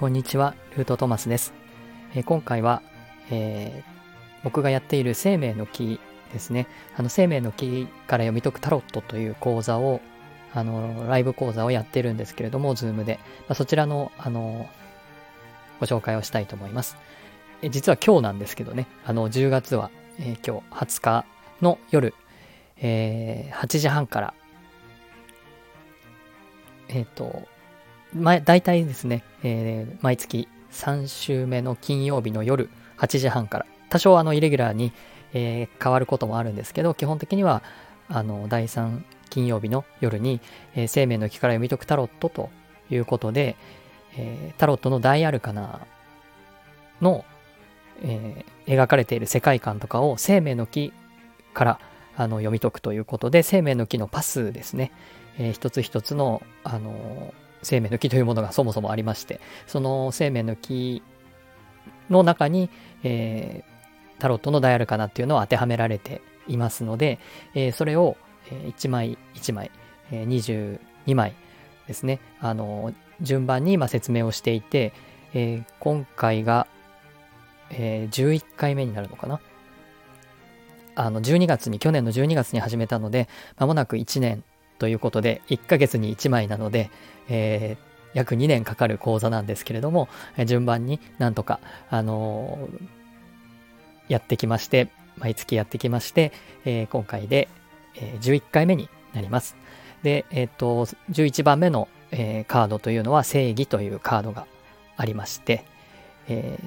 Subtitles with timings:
[0.00, 1.52] こんにちは、ルートトマスです。
[2.14, 2.80] えー、今回は、
[3.30, 6.00] えー、僕がやっている生命の木
[6.32, 6.68] ですね。
[6.96, 10.00] あの生命の木から読み解くタロットという講座を、
[10.54, 13.18] あの、ライブ講座をやってるんですけれども、 Zoomで。
[13.40, 14.70] まあ、そちらの、あの、
[15.80, 16.96] ご紹介をしたいと思います。
[17.60, 21.26] え実は今日なんですけどね、あの、10月は、えー、今日20日
[21.60, 22.14] の夜、
[22.78, 24.34] えー、8時半から、
[26.88, 27.46] えっ、と、
[28.14, 34.92] ま、大体ですね、えー、毎月3週目の金曜日の夜8時半から、多少あのイレギュラーに、
[35.32, 37.62] えー、変わることもあるんですけど、基本的には
[38.08, 40.40] あの第3金曜日の夜に、
[40.74, 42.50] えー、生命の木から読み解くタロットと
[42.90, 43.56] いうことで、
[44.16, 45.86] えー、タロットの大アルカナ
[47.00, 47.24] の、
[48.02, 50.92] えー、描かれている世界観とかを生命の木
[51.54, 51.80] から
[52.16, 54.92] あの読み解くということで、生命の木のパスですね、
[55.38, 61.02] えー、一つ一つの、あの生命の木というものがそもそもありまして、その生命の木
[62.08, 62.70] の中に、
[63.02, 67.18] えー、タロットのダイアルカナっていうのを当てはめられていますので、
[67.54, 68.16] えー、それを
[68.50, 69.70] 1枚1枚、
[70.10, 71.34] えー、22枚
[71.86, 74.92] ですね、あの順番に今説明をしていて、
[75.34, 76.66] えー、今回が、
[77.70, 79.40] えー、11回目になるのかな。
[80.96, 84.44] あの12月に、去年の12月に始めたので、まもなく1年
[84.80, 86.90] ということで、1ヶ月に1枚なので、
[87.28, 96.32] えー、約2年かかる講座なんですけれども、え順番になんとか、あのー、やってきまして、毎月やってきまして、
[96.64, 97.48] えー、今回で、
[97.94, 99.54] え11回目になります。
[100.02, 104.46] で、えっ、と、11番目の、えカードというのは正義というカードが
[104.96, 105.64] ありまして、
[106.26, 106.58] え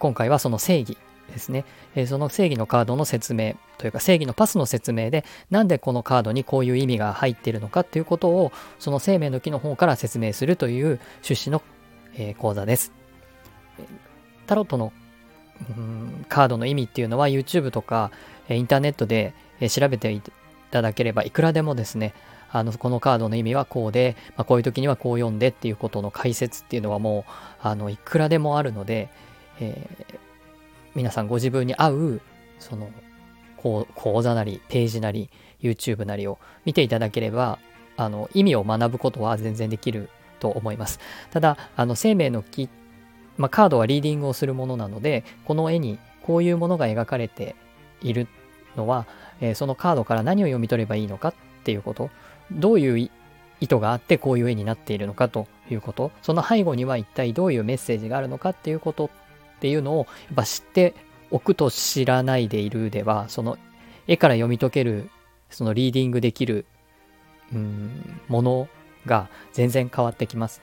[0.00, 0.98] 今回はその正義
[1.32, 11.62] ですね、えその正義のカードの説明というか正義のパスの説明でなんでこのカードにこういう意味が入っているのかっていうことをその生命の木の方から説明するという趣旨の、
[12.16, 12.92] え講座です。
[14.46, 14.92] タロットの、
[15.76, 18.10] うん、カードの意味っていうのは YouTube とか
[18.48, 19.32] インターネットで
[19.70, 20.22] 調べてい
[20.70, 22.14] ただければいくらでもですね
[22.50, 27.32] あのこのカードの意味はこうで、まあ、こういう時にはこう読んでっていうことの解説っていうのはもう
[27.62, 29.08] あのいくらでもあるので、
[29.58, 30.18] えー、
[30.94, 32.20] 皆さんご自分に合う、
[32.58, 32.90] その、
[33.56, 35.30] 講座なり、ページなり、
[35.62, 37.58] YouTube なりを見ていただければ、
[37.96, 41.00] あの、意味を学ぶことは全然できると思います。
[41.30, 42.68] ただ、あの、生命の木、
[43.36, 47.56] まあ、カードはリーディングをするものなので、この絵にこういうものが描かれて
[48.00, 48.28] いる
[48.76, 49.06] のは、
[49.40, 51.34] えー、そのカードから何を読み取ればいいのかっ
[51.64, 52.10] ていうこと、
[52.52, 53.10] どういう
[53.60, 59.10] 意図があってこういう絵になっているのかということ、その背後には一体どういうメッセージがあるのかっていうこと
[59.64, 60.94] っていうのをやっぱ知って
[61.30, 63.56] おくと知らないでいるでは、その
[64.06, 65.08] 絵から読み解ける、
[65.48, 66.66] そのリーディングできる、
[67.50, 68.68] うん、もの
[69.06, 70.60] が全然変わってきます。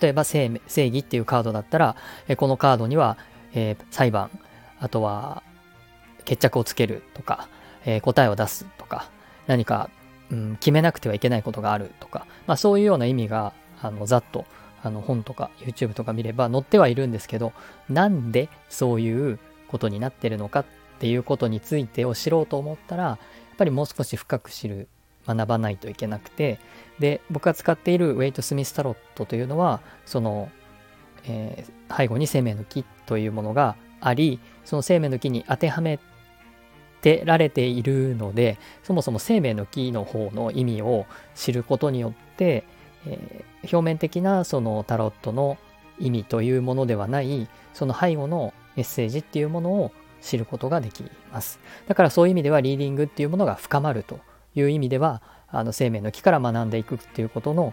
[0.00, 1.94] 例えば正義っていうカードだったら、
[2.36, 3.18] このカードには、
[3.54, 4.36] えー、裁判、
[4.80, 5.44] あとは
[6.24, 7.48] 決着をつけるとか、
[7.84, 9.08] えー、答えを出すとか、
[9.46, 9.90] 何か、
[10.32, 14.44] うん、決めなくてはいけないことがあるとか、まあそういうような意味が、あの、ざっと
[14.86, 17.52] あの本とか YouTube とか見れば載ってはいるんですけど、
[17.88, 19.38] なんでそういう
[19.68, 20.64] ことになってるのかっ
[21.00, 23.18] ていうことについてを知ろうと思ったら、やっ
[23.56, 24.88] ぱりもう少し深く知る、
[25.26, 26.60] 学ばないといけなくて、
[27.00, 30.50] で、僕が使っているウェイト・スミス・タロットというのは、その、
[31.24, 35.98] えー、背後に生命の木というものがあり、その生命の木に当てはめ
[37.00, 42.62] てられているので、そもそも生命の木の方の意味を知ることによって、
[43.06, 45.58] えー、表面的なそのタロットの
[45.98, 51.58] 意味というものではないその背後のメッセージっていうものを知ることができます。
[51.86, 54.20] だからそういう意味ではリーディングっていうものが深まると
[54.54, 57.72] いう意味ではあの生命の木から学んでいくっていうことの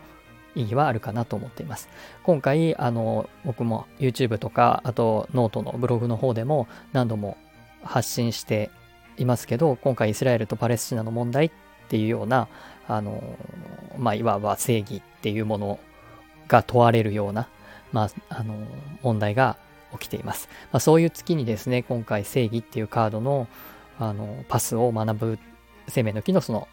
[0.55, 1.89] 意義はあるかなと思っています。
[2.23, 7.37] 今回あの僕も YouTube とかあとノートのブログの方でも何度も
[7.83, 8.69] 発信して
[9.17, 11.51] いますけど今回イスラエルとパレスチナの問題っ
[11.89, 12.47] ていうような
[12.87, 13.21] あの
[13.97, 15.79] まあいわば正義っていうもの
[16.47, 17.47] が問われるような、
[17.91, 18.55] まあ、あの、
[19.01, 19.57] 問題が
[19.93, 20.49] 起きています。
[20.71, 23.47] まあ、そういう月にですね、今回正義っていうカードの、
[23.99, 25.39] あの、パスを学ぶ
[25.87, 26.67] 生命の木のその、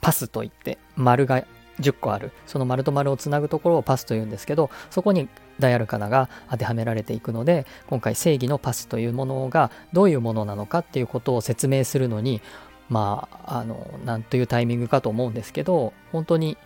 [0.00, 1.44] パスといって、丸が
[1.80, 2.32] 10個ある。
[2.46, 12.40] その丸と丸をつなぐところをパスというんですけど、そこにダイアルカナが当てはめられていくので、今回正義のパスというものがどういうものなのかっていうことを説明するのに、
[12.88, 16.56] まあ、あの、なんというタイミングかと思うんですけど、本当に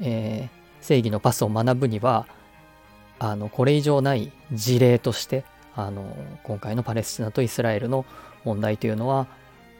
[0.00, 2.26] えー、正義のパスを学ぶには、
[3.18, 5.44] あの、これ以上ない事例として、
[5.74, 8.04] あの、今回のパレスチナとイスラエルの
[8.44, 9.26] 問題というのは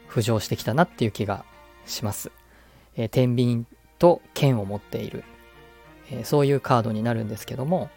[0.09, 1.45] 浮上してきたなっていう気が
[1.87, 2.31] します。
[2.97, 3.65] えー、天秤
[3.99, 5.25] と剣を持っている、
[6.11, 7.91] えー、そういうカードになるんですけども、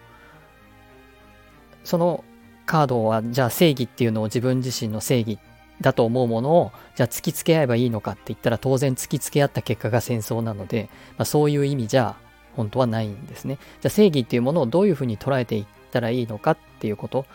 [1.83, 2.23] その
[2.65, 5.39] カードはじゃあ正義っていうのを自分自身の正義
[5.81, 12.15] だと思うものをじゃあ突きつけ合えばいいのかって言ったら当然突きつけ合った結果が戦争なので、まあ、そういう意味じゃ
[12.55, 13.57] 本当はないんですね。
[13.81, 17.25] じゃあ正義っていうものをどういうふうに捉えていったらいいのかっていうこと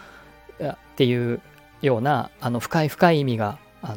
[0.61, 1.41] っていう
[1.82, 3.96] ようなあの深い深い意味があの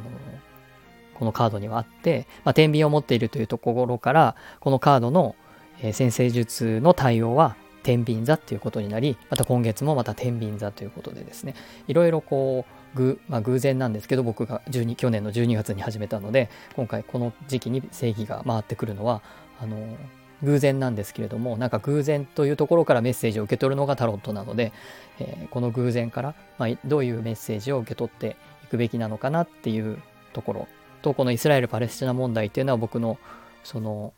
[1.16, 5.36] このカードにはあって、まあ、天秤を持っているというところからこのカードの、
[5.82, 7.56] えー、先生術の対応は
[7.88, 11.56] 天秤座っていうことになりまた今月もまた天秤座ということでですね
[11.88, 19.22] いろいろこう偶,、まあ、偶然なんですけど僕が12去年の12月に始めたので今回この時期に正義が回ってくるのは
[19.62, 19.96] あの
[20.44, 24.74] 偶然なんですけれどもなんか偶然というところからメッセージを受け取るのがタロットなので、
[25.20, 28.36] えー、この偶然から、まあ、どういうメッセージを受け取って
[28.66, 29.98] いくべきなのかなっていう
[30.34, 30.68] ところ
[31.02, 33.18] とこのイスラエル・パレスチナ問題っていうのは僕の
[33.64, 34.14] その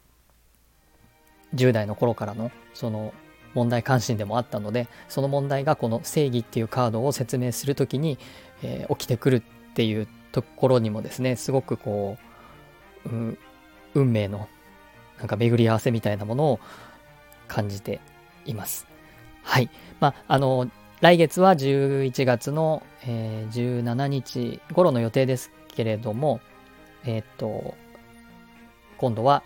[1.53, 3.13] 10代の頃からのその
[3.53, 8.17] 問題関心でもあったのでその問題がこの正義っていうカードを説明する時に、
[8.63, 12.17] えー、起きてくるっていうところにもですねすごくこ
[13.05, 13.37] う、うん、
[13.93, 14.47] 運命の
[15.17, 16.59] なんか巡り合わせみたいなものを
[17.47, 17.99] 感じて
[18.45, 18.87] います。
[19.43, 19.69] はい。
[19.99, 20.69] まあ、あの、
[21.01, 26.39] 来月は11月の、えー、17日頃の予定ですけれども、
[27.05, 27.75] えー、っと、
[28.97, 29.43] 今度は、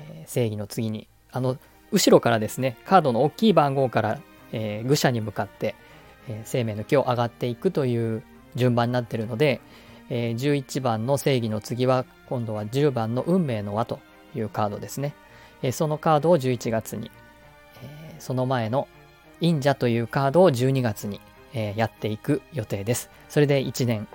[0.00, 1.56] えー、正義の次に、あの、
[1.90, 4.20] 後ろからですね、カードの大きい番号から、
[4.52, 5.74] えー、愚者に向かって、
[6.28, 8.22] えー、生命の木を上がっていくという
[8.54, 9.60] 順番になっているので、
[10.10, 14.00] えー、11番の正義の次は今度は10番の運命の輪と
[14.34, 15.14] いうカードですね。
[15.62, 17.10] えー、そのカードを11月に、
[17.82, 18.86] え、その前の
[19.40, 21.20] 忍者というカードを12月に、
[21.54, 23.10] え、やっていく予定です。
[23.28, 24.08] それで1年、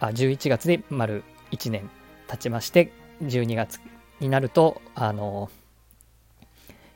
[0.00, 1.88] あ、11月で丸1年
[2.26, 2.92] 経ちまして、
[3.22, 3.80] 12月
[4.20, 5.48] になると、あの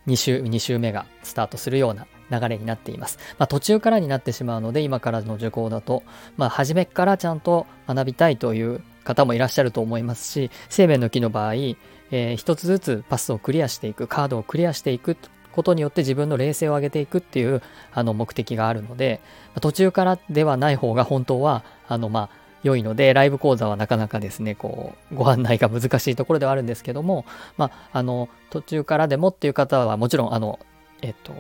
[0.06, 3.18] 2週、2週目がスタートするような流れになっています。
[3.38, 6.02] まあ、途中からになってしまうので、今からの受講だと、
[6.36, 15.16] まあ、初めからちゃんと学びたいという方もいらっしゃると思いますし、生命の木の場合、えー、一つずつパスをクリアしていく、カードをクリアしていく
[15.52, 17.62] ことによって自分の冷静を上げていくっていう
[17.92, 19.20] あの目的があるので、
[19.60, 27.24] 途中からではない方が本当は、あの、まあ、良いので、ライブ講座はなかなかですね、こう、ご案内が難しいところではあるんですけども、
[27.56, 30.58] まあ、あの、途中からでもっていう方はもちろん、あの、
[31.02, 31.32] えっと、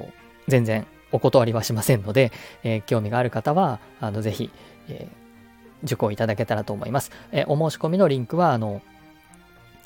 [0.48, 2.32] 全然お断りはしませんので、
[2.62, 4.50] えー、興味がある方は、あの、ぜひ、
[4.88, 5.26] えー
[5.82, 7.10] 受講いただけたらと思います。
[7.32, 8.82] えお申し込みのリンクは、あの、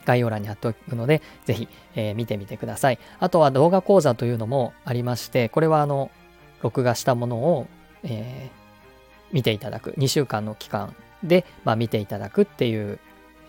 [0.04, 2.98] 概要欄に貼っておくので、ぜひ、えー、見てみてください。
[3.18, 6.10] あとは動画講座というのもありまして、これはあの、
[6.62, 7.66] 録画したものを、
[8.02, 12.98] えー、見ていただく、2週間の期間で、まあ、見ていただくっていう、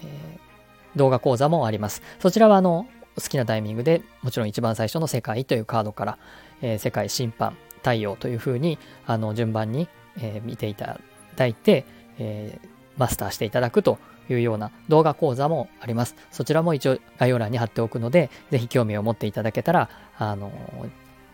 [0.04, 2.02] えー、動画講座もあります。
[2.20, 6.18] そちらはあの、好きなタイミングでもちろん一番最初の世界というカードから、
[6.62, 9.88] えー、世界審判、太陽というふうにあの順番に、
[10.18, 11.00] えー、見ていた
[11.36, 11.86] だいて、
[12.20, 16.16] えー、マスターしていただくというような動画講座もあります。
[16.32, 20.52] そちらも一応概要欄に貼っておくので、ぜひ興味を持っていただけたら、あの、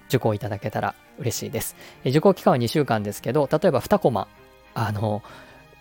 [0.07, 1.75] 受講いただけたら嬉しいです。
[2.05, 4.27] 受講期間は2週間ですけど、例えば2コマ、
[4.73, 5.21] あの、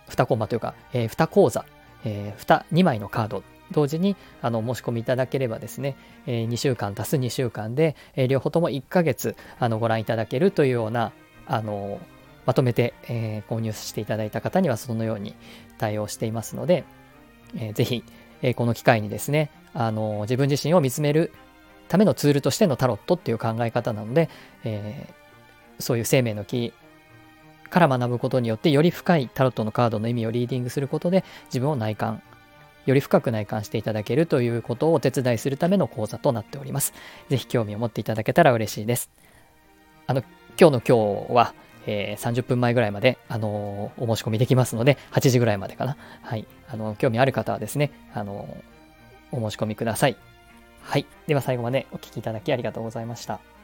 [0.08, 1.64] 2コマというか、えー、2講座、
[2.05, 3.43] えー、2、2枚のカード
[3.73, 11.12] 同時にあの申し込みいただければですね、えー、2週間足す2週間で、えー、両方とも1ヶ月あのご覧いただけるというような
[11.47, 12.00] あの
[12.45, 15.35] まとめて、えー、購入していただいた方にはそのように
[15.78, 16.85] 対応していますので、
[17.57, 18.04] えー、ぜひ、
[18.42, 21.33] えー、この機会にですね、あの自分自身を見つめる
[21.88, 24.28] ためのツールとしてのタロットっていう考え方なので、
[24.64, 26.73] えー、そういう生命の木
[27.68, 32.23] から学ぶことによってより深いタロットのカードの意味をリーディングすることで自分を内観
[32.87, 36.94] より深く内観していただけるということをお手伝いするための講座となっております。
[37.28, 39.11] ぜひ興味を持っていただけたら嬉しいです。
[40.06, 40.23] あの、
[40.58, 41.54] 今日の今日は、
[41.87, 45.96] えー、30分前ぐらいまで、あのー、お申し込みできますので、8時ぐらいまでかな。
[46.23, 46.46] はい。
[46.68, 50.16] あの、興味ある方はですね、あのー、お申し込みください。
[50.80, 51.06] はい。
[51.26, 53.55] では最後までお聴きいただきありがとうございました。